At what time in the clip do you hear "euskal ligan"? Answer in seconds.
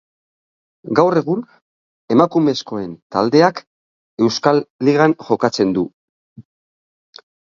4.27-5.15